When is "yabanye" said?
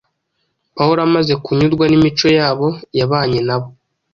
2.99-3.39